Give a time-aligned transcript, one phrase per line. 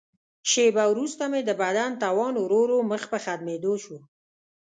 [0.49, 3.97] شیبه وروسته مې د بدن توان ورو ورو مخ په ختمېدو شو.